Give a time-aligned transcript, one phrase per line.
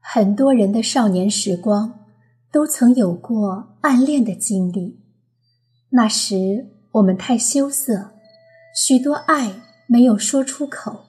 [0.00, 2.06] 很多人的少年时光
[2.50, 4.98] 都曾有过暗恋的经历，
[5.90, 8.12] 那时我们太羞涩，
[8.74, 9.52] 许多爱
[9.86, 11.06] 没有说出口；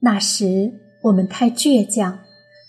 [0.00, 2.20] 那时我们太倔强，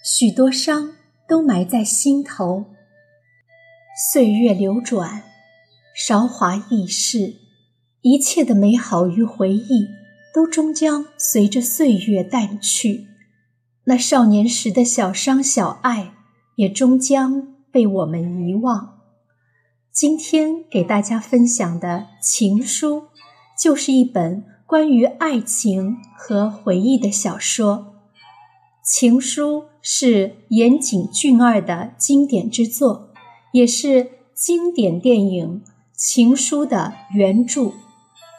[0.04, 0.94] 许多伤
[1.28, 2.66] 都埋在心头。
[4.12, 5.24] 岁月流转，
[5.96, 7.36] 韶华易逝，
[8.02, 9.88] 一切的美好与回忆
[10.34, 13.08] 都终将随着岁月淡去。
[13.86, 16.14] 那少年时的小伤小爱，
[16.56, 19.02] 也终将被我们遗忘。
[19.92, 23.02] 今天给大家分享的《情书》，
[23.62, 27.78] 就是一本关于爱情和回忆的小说。
[28.84, 33.12] 《情书》是岩井俊二的经典之作，
[33.54, 35.62] 也是经典电影
[35.96, 37.72] 《情书》的原著。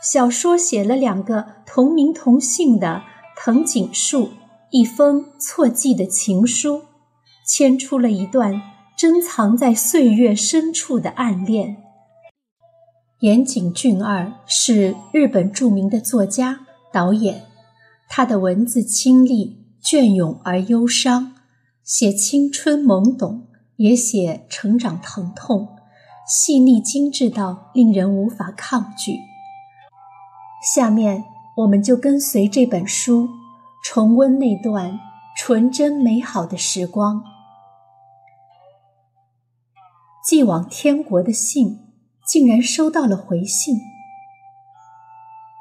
[0.02, 3.02] 小说写了两个同名同姓的
[3.36, 4.28] 藤井树。
[4.70, 6.82] 一封错寄的情书，
[7.46, 8.60] 牵出了一段
[8.98, 11.76] 珍藏在岁月深处的暗恋。
[13.20, 17.44] 岩井俊二是日本著名的作家、导演，
[18.08, 21.34] 他的文字清丽、隽永而忧伤，
[21.82, 25.76] 写青春懵懂，也写成长疼痛，
[26.26, 29.18] 细腻精致到令人无法抗拒。
[30.74, 31.24] 下面，
[31.58, 33.28] 我们就跟随这本书。
[33.84, 34.98] 重温那段
[35.36, 37.22] 纯真美好的时光。
[40.26, 41.92] 寄往天国的信
[42.26, 43.76] 竟然收到了回信。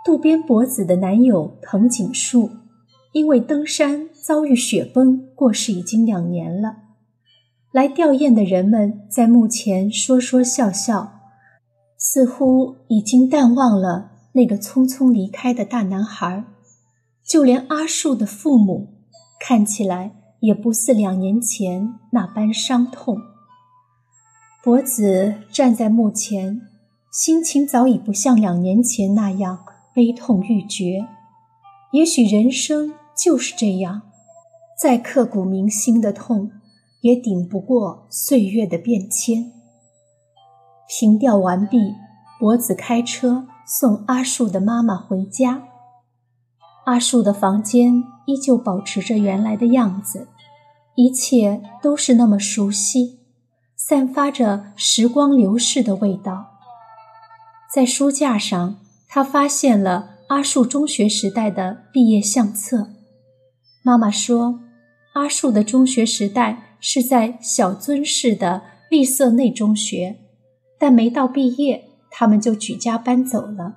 [0.06, 2.50] 渡边博子的男友藤井树
[3.14, 6.78] 因为登山遭遇雪崩过世已经两年了。
[7.72, 11.22] 来吊唁的人们在墓前说说笑笑，
[11.98, 16.44] 似乎已经淡忘了那个匆匆离开的大男孩。
[17.26, 18.90] 就连阿树的父母，
[19.40, 23.18] 看起来也不似两年前那般伤痛。
[24.64, 26.62] 博子站在墓前，
[27.12, 29.64] 心情早已不像两年前那样
[29.94, 31.08] 悲痛欲绝。
[31.92, 34.02] 也许人生就是这样，
[34.78, 36.52] 再刻骨铭心的痛，
[37.00, 39.54] 也顶不过岁月的变迁。
[40.90, 41.78] 凭吊完毕，
[42.38, 45.64] 博子开车送阿树的妈妈回家。
[46.86, 50.28] 阿树的房间依旧保持着原来的样子，
[50.96, 53.20] 一切都是那么熟悉，
[53.78, 56.48] 散发着时光流逝的味道。
[57.74, 62.90] 在书架上，他发现了阿树中学时代的毕业相册。
[63.84, 64.60] 妈妈说，
[65.14, 70.18] 阿树的中学时代是在小樽市的丽色内中学，
[70.80, 73.76] 但没到毕业，他们就举家搬走了。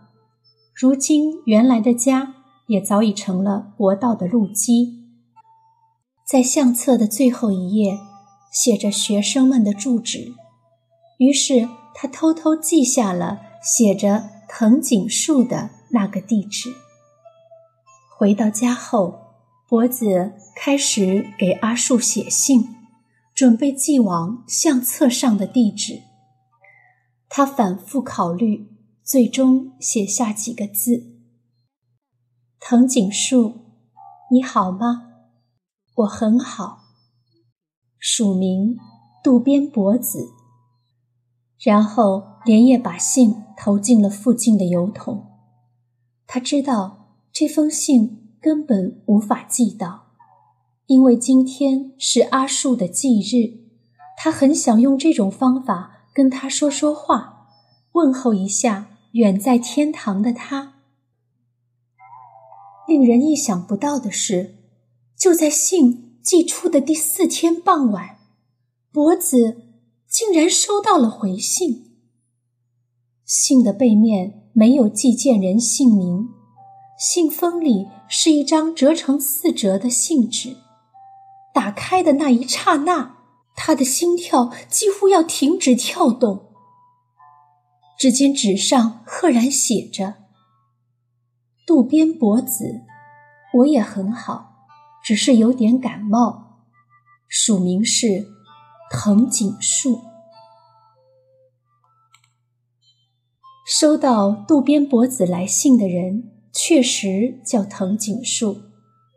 [0.75, 2.33] 如今，原来的家。
[2.69, 5.05] 也早已成了国道的路基。
[6.27, 7.97] 在相册的最后一页，
[8.53, 10.33] 写着学生们的住址。
[11.19, 16.71] 于是他偷偷记下了写着藤井树的那个地址。
[18.19, 19.26] 回到家后，
[19.69, 22.77] 博子开始给阿树写信，
[23.35, 26.03] 准备寄往相册上的地址。
[27.29, 28.71] 他反复考虑，
[29.03, 31.17] 最终写下几个字。
[32.61, 33.73] 藤井树，
[34.31, 35.09] 你好吗？
[35.97, 36.85] 我很好。
[37.99, 38.77] 署名
[39.25, 40.29] 渡边博子。
[41.59, 45.27] 然后连夜把信投进了附近的邮筒。
[46.25, 50.13] 他知道这封信根本无法寄到，
[50.87, 53.67] 因为今天是阿树的忌日。
[54.19, 57.49] 他很想用这种方法跟他说说话，
[57.93, 60.75] 问候一下远在天堂的他。
[62.89, 64.57] 令人意想不到的是，
[65.19, 68.19] 就在信寄出的第四天傍晚，
[68.93, 69.65] 博子
[70.09, 71.99] 竟然收到了回信。
[73.25, 76.29] 信的背面没有寄件人姓名，
[76.99, 80.57] 信封里是一张折成四折的信纸。
[81.53, 83.17] 打开的那一刹那，
[83.55, 86.55] 他的心跳几乎要停止跳动。
[87.99, 90.15] 只见纸上赫然写着。
[91.67, 92.83] 渡边博子，
[93.59, 94.69] 我也很好，
[95.03, 96.63] 只是有点感冒。
[97.29, 98.27] 署名是
[98.91, 100.01] 藤井树。
[103.67, 108.63] 收到渡边博子来信的人确实叫藤井树，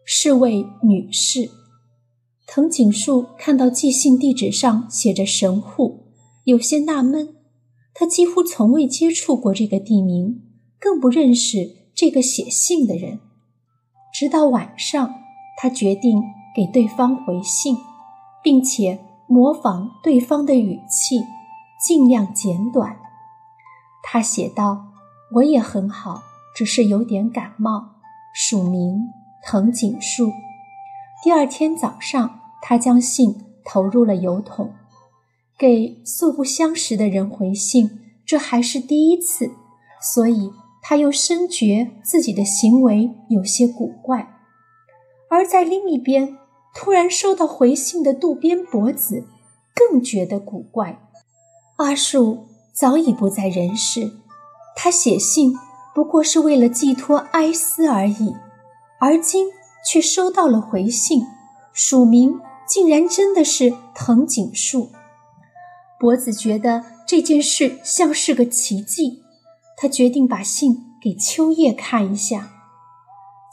[0.03, 1.49] 是位女士。
[2.45, 6.11] 藤井树看到寄信地址上写着神户，
[6.43, 7.35] 有些纳闷。
[7.93, 10.41] 他几乎从未接触过这个地名，
[10.77, 13.21] 更不认识这个写信的人。
[14.13, 15.15] 直到晚上，
[15.57, 16.21] 他决定
[16.53, 17.77] 给对方回信，
[18.43, 18.99] 并且
[19.29, 21.21] 模仿对方的语气，
[21.81, 22.97] 尽量简短。
[24.03, 24.87] 他写道
[25.35, 26.23] ：“我也很好，
[26.59, 28.01] 只是有点感冒。”
[28.35, 29.07] 署名
[29.45, 30.29] 藤井树。
[31.23, 33.33] 第二天早上，他将信
[33.63, 34.73] 投入了邮筒。
[35.57, 39.51] 给素不相识的人回信，这还是第一次，
[40.01, 40.51] 所以
[40.81, 44.27] 他又深觉自己的行为有些古怪。
[45.29, 46.37] 而在另一边，
[46.75, 49.29] 突然收到回信的渡边博子
[49.73, 50.99] 更觉得古怪。
[51.77, 54.11] 阿树早已不在人世，
[54.75, 55.55] 他写信
[55.99, 58.33] 不过是为了寄托哀思而已，
[59.01, 59.47] 而今
[59.85, 61.23] 却收到了回信，
[61.73, 64.91] 署名竟然真的是藤井树。
[65.99, 69.23] 博子觉得这件事像是个奇迹，
[69.75, 72.47] 他决定把信给秋叶看一下。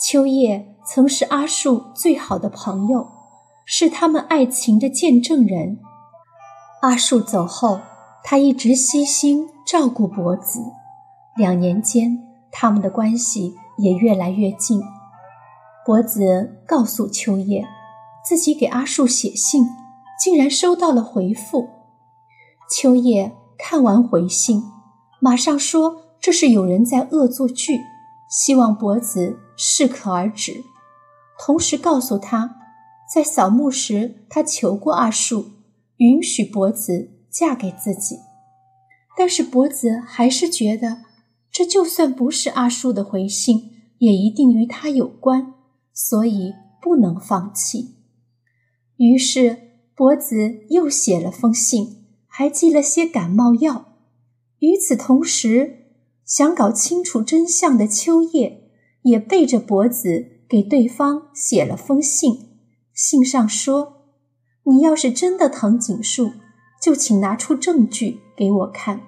[0.00, 3.08] 秋叶曾是阿树最好的朋友，
[3.64, 5.80] 是他们爱情的见证人。
[6.82, 7.80] 阿树走后，
[8.22, 10.60] 他一直悉心照顾博子，
[11.36, 12.22] 两年间
[12.58, 14.80] 他们的关系也越来越近。
[15.84, 17.66] 博子告诉秋叶，
[18.24, 19.66] 自己给阿树写信，
[20.18, 21.68] 竟然收到了回复。
[22.70, 24.62] 秋叶看完回信，
[25.20, 27.78] 马上说：“这是有人在恶作剧，
[28.30, 30.64] 希望博子适可而止。”
[31.38, 32.56] 同时告诉他，
[33.14, 35.50] 在扫墓时他求过阿树，
[35.98, 38.16] 允许博子嫁给自己。
[39.18, 41.02] 但是博子还是觉得，
[41.56, 43.70] 这就算不是阿树的回信，
[44.00, 45.54] 也一定与他有关，
[45.94, 47.94] 所以不能放弃。
[48.98, 49.56] 于是
[49.94, 52.02] 博子又写了封信。
[52.38, 53.94] 还寄了些感冒药。
[54.58, 55.86] 与此同时，
[56.26, 58.72] 想搞清楚真相的秋叶
[59.04, 62.58] 也背着脖子给对方写了封信。
[62.92, 64.02] 信上说
[64.68, 66.32] ：“你要是真的藤井树，
[66.82, 69.00] 就请拿出证据给我看。”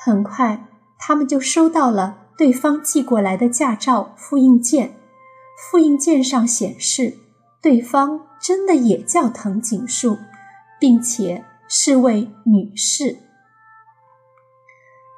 [0.00, 0.68] 很快，
[0.98, 4.96] 他们就收到了对方寄过来的驾照复印件。
[5.70, 7.18] 复印件上显示，
[7.62, 10.18] 对方真的也叫藤井树，
[10.78, 11.44] 并且。
[11.66, 13.16] 是位女士。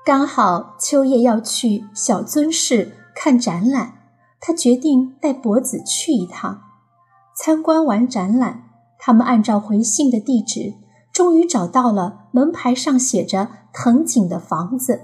[0.04, 3.94] 刚好秋叶要去小樽市看展览，
[4.40, 6.62] 他决定带博子去一趟。
[7.36, 10.74] 参观完展览，他们按照回信的地址，
[11.12, 15.02] 终于找到了门牌上写着藤井的房子。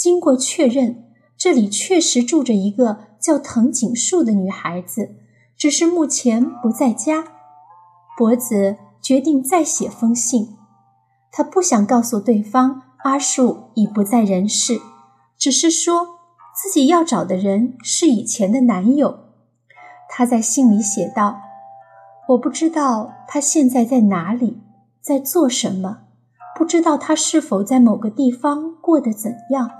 [0.00, 1.04] 经过确认，
[1.36, 5.10] 这里确实住着一个叫藤井树的女孩子，
[5.58, 7.26] 只是目前不在家。
[8.16, 10.56] 博子决定再写封信。
[11.30, 14.80] 他不想告诉对方阿树已不在人世，
[15.36, 16.06] 只是说
[16.54, 19.18] 自己要找的人是以前的男友。
[20.08, 21.42] 他在信里写道
[22.28, 24.62] ：“我不知道他现在在哪里，
[25.02, 26.04] 在做什么，
[26.56, 29.70] 不知道他是否在某个地方过得怎样，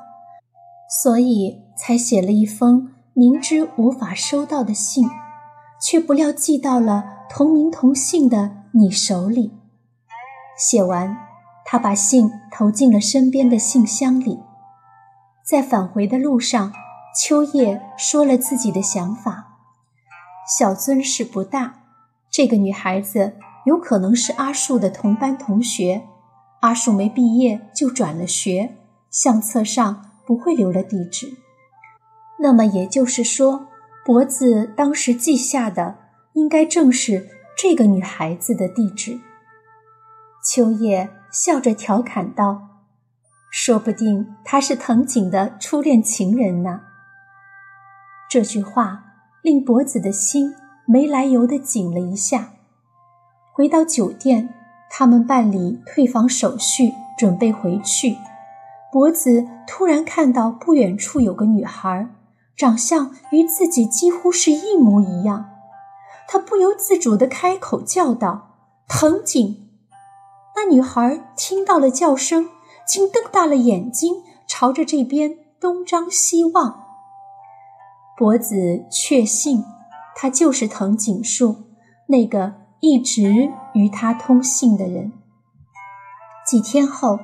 [0.90, 5.08] 所以才写了一封明知无法收到的信，
[5.80, 9.52] 却不料寄到了同名同姓的你手里。”
[10.58, 11.16] 写完。
[11.62, 14.40] 他把信投进了身边的信箱里，
[15.46, 16.72] 在返回的路上，
[17.16, 19.58] 秋叶说了自己的想法：
[20.58, 21.84] 小樽市不大，
[22.28, 23.36] 这个女孩子
[23.66, 26.08] 有可能是阿树的同班同学。
[26.62, 28.74] 阿树没毕业就转了学，
[29.08, 31.34] 相册上不会留了地址。
[32.38, 33.66] 那么也就是说，
[34.04, 35.96] 脖子当时记下的
[36.34, 37.26] 应该正是
[37.58, 39.18] 这个女孩子的地址。
[40.44, 41.10] 秋叶。
[41.32, 42.80] 笑着调侃道
[43.52, 46.80] ：“说不定他是藤井的初恋情人呢。”
[48.28, 49.04] 这句话
[49.40, 50.52] 令博子的心
[50.88, 52.54] 没来由的紧了一下。
[53.52, 54.52] 回到酒店，
[54.90, 58.16] 他们办理退房手续，准备回去。
[58.92, 62.08] 博子突然看到不远处有个女孩，
[62.56, 65.46] 长相与自己几乎是一模一样。
[66.26, 68.56] 他不由自主地开口叫道
[68.88, 69.68] ：“藤井！”
[70.56, 72.48] 那女孩听到了叫声，
[72.86, 76.84] 竟瞪大了眼睛，朝着这边东张西望。
[78.16, 79.64] 博子确信，
[80.14, 81.56] 他就是藤井树，
[82.08, 85.12] 那个一直与他通信的人。
[86.46, 87.18] 几天后，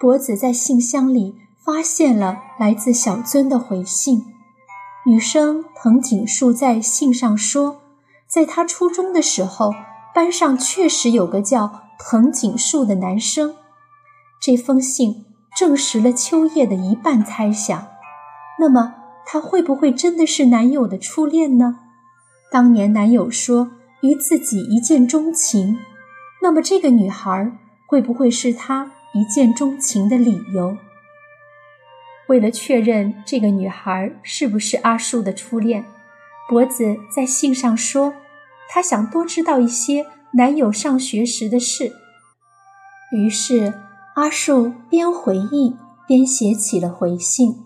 [0.00, 4.24] 博子在信箱里发现了来自小尊的回信。
[5.06, 7.80] 女生藤井树在信上说，
[8.26, 9.74] 在他初中的时候。
[10.14, 13.54] 班上确实有个叫藤井树的男生。
[14.40, 17.86] 这封信证实了秋叶的一半猜想。
[18.58, 21.78] 那么，他会不会真的是男友的初恋呢？
[22.50, 25.78] 当年男友说与自己一见钟情，
[26.42, 27.52] 那么这个女孩
[27.86, 30.76] 会不会是他一见钟情的理由？
[32.28, 35.84] 为了确认这个女孩是不是阿树的初恋，
[36.48, 38.14] 博子在信上说，
[38.68, 41.92] 他想多知道一些男友上学时的事。
[43.12, 43.72] 于是，
[44.16, 45.74] 阿树边回忆
[46.06, 47.64] 边写起了回信。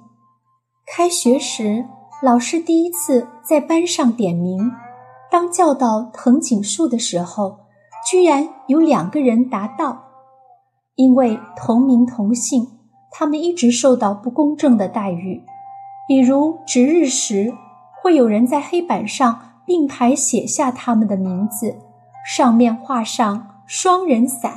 [0.86, 1.86] 开学时。
[2.22, 4.70] 老师第一次在班上点名，
[5.28, 7.58] 当叫到藤井树的时候，
[8.08, 10.11] 居然有两个人答到。
[10.94, 12.68] 因为同名同姓，
[13.10, 15.42] 他们一直受到不公正的待遇。
[16.06, 17.54] 比如值日时，
[18.02, 21.76] 会有人在黑板上并排写下他们的名字，
[22.26, 24.50] 上面画上双人伞；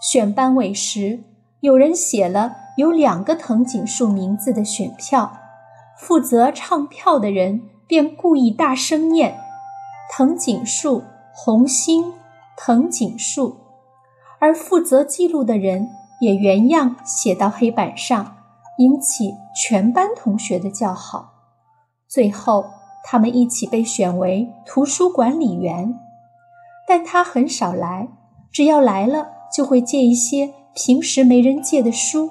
[0.00, 1.24] 选班委时，
[1.60, 5.38] 有人写了有两个藤井树名字的选票。
[5.96, 9.38] 负责唱票的人便故意大声念
[10.10, 12.12] “藤井树红星
[12.56, 13.56] 藤井树”，
[14.42, 15.88] 而负责记录的人
[16.20, 18.36] 也原样写到黑板上，
[18.78, 21.32] 引起全班同学的叫好。
[22.08, 22.64] 最后，
[23.04, 25.94] 他们一起被选为图书管理员，
[26.88, 28.08] 但他很少来，
[28.50, 32.30] 只要来了就会借一些平时没人借的书，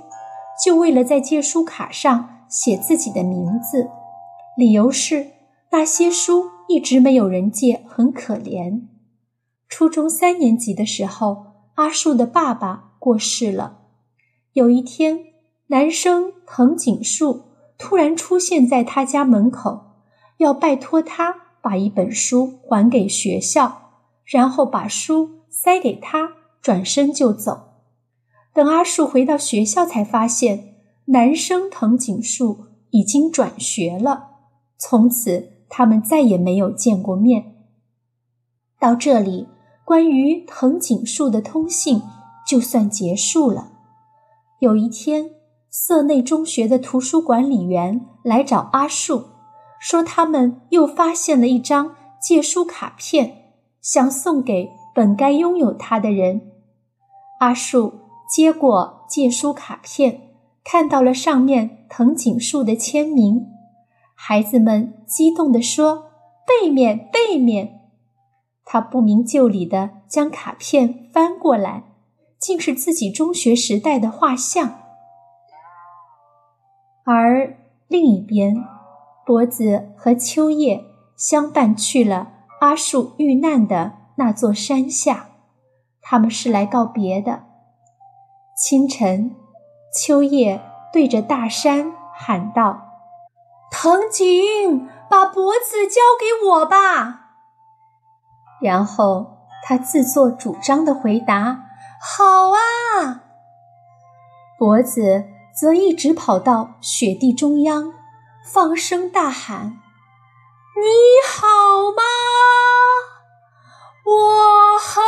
[0.61, 2.27] 就为了在借书卡上。
[2.51, 3.89] 写自己的名字，
[4.57, 5.27] 理由是
[5.69, 8.81] 那些书一直没有人借，很可怜。
[9.69, 11.50] 初中三年级的时候，
[11.81, 13.79] 阿树的爸爸过世了。
[14.53, 15.33] 有一天，
[15.67, 17.45] 男生藤井树
[17.75, 19.95] 突然出现在他家门口，
[20.37, 27.71] 要拜托他把一本书还给学校，然后把书塞给他，转身就走。
[28.53, 30.67] 等阿树回到学校，才发现。
[31.05, 34.27] 男生藤井树已经转学了，
[34.77, 37.55] 从此他们再也没有见过面。
[38.79, 39.47] 到这里，
[39.91, 42.01] 关于藤井树的通信
[42.47, 43.73] 就算结束了。
[44.59, 45.31] 有一天，
[45.69, 49.25] 色内中学的图书管理员来找阿树，
[49.81, 56.39] 说他们又发现了一张借书卡片，想送给本该拥有它的人。
[57.41, 57.91] 阿树
[58.33, 60.21] 接过借书卡片。
[60.63, 63.45] 看到了上面藤井树的签名，
[64.15, 66.05] 孩子们激动地说
[66.47, 67.79] ：“背面，背面！”
[68.73, 71.83] 他不明就里的将卡片翻过来，
[72.39, 74.79] 竟是自己中学时代的画像。
[77.03, 77.57] 而
[77.89, 78.55] 另一边，
[79.25, 80.85] 脖子和秋叶
[81.17, 85.31] 相伴去了阿树遇难的那座山下，
[86.01, 87.43] 他们是来告别的。
[88.55, 89.35] 清晨。
[89.93, 90.61] 秋叶
[90.93, 92.83] 对着大山喊道
[93.69, 97.17] ：“藤井，把脖子交给我吧。”
[98.61, 101.65] 然后他自作主张的回答
[101.99, 103.23] ：“好啊。”
[104.57, 107.93] 脖子则一直跑到雪地中央，
[108.45, 109.79] 放声大喊
[110.77, 110.87] ：“你
[111.27, 111.47] 好
[111.97, 112.03] 吗？
[114.05, 115.03] 我很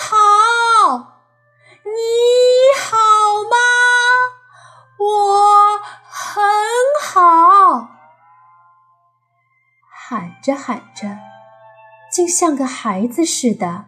[0.00, 1.20] 好。
[1.84, 1.90] 你
[2.80, 2.96] 好
[3.50, 3.56] 吗？”
[4.96, 6.42] 我很
[7.02, 7.88] 好，
[9.90, 11.18] 喊着喊着，
[12.14, 13.86] 竟像个孩子似的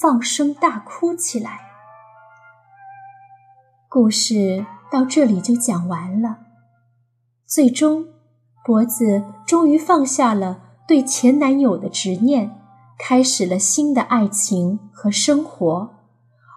[0.00, 1.62] 放声大哭起来。
[3.88, 6.36] 故事到这里就讲完了。
[7.44, 8.06] 最终，
[8.64, 12.60] 脖子终于放下了对前男友的执念，
[12.96, 15.94] 开始了新的爱情和生活。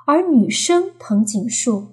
[0.05, 1.87] 而女生藤井树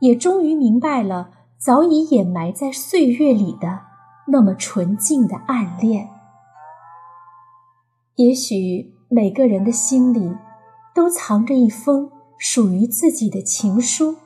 [0.00, 1.30] 也终于明白了。
[1.58, 3.80] 早已掩埋在岁月里的
[4.26, 6.10] 那么纯净的暗恋，
[8.16, 10.34] 也许每个人的心里
[10.94, 14.16] 都藏着一封属于自己的情书，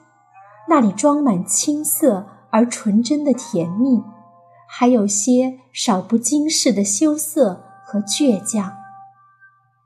[0.69, 4.03] 那里装满青涩而纯真的甜蜜，
[4.69, 8.73] 还有些少不经事的羞涩和倔强。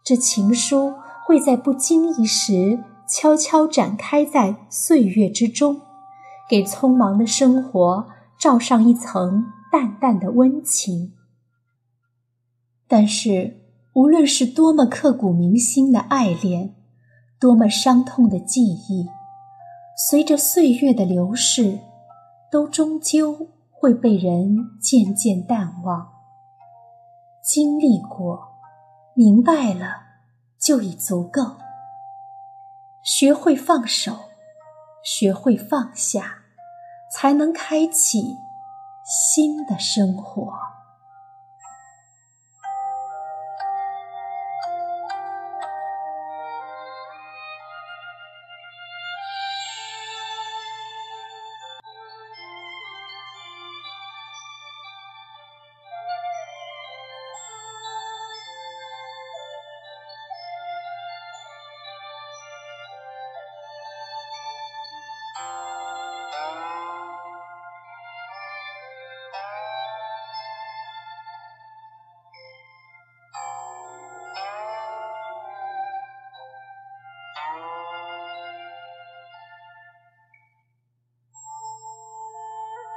[0.03, 0.95] 这情书
[1.27, 5.81] 会在不经意时悄悄展开在岁月之中。
[6.47, 8.07] 给匆忙的生活
[8.39, 11.15] 罩上一层淡淡的温情。
[12.87, 13.64] 但是，
[13.95, 16.75] 无论是多么刻骨铭心的爱恋，
[17.39, 19.09] 多么伤痛的记忆，
[20.09, 21.79] 随着岁月的流逝，
[22.51, 26.09] 都终究会被人渐渐淡忘。
[27.41, 28.41] 经历过，
[29.15, 30.03] 明白了，
[30.61, 31.43] 就已足够。
[33.05, 34.17] 学会放手，
[35.05, 36.39] 学会放下，
[37.13, 38.39] 才能开启
[39.05, 40.74] 新的生活。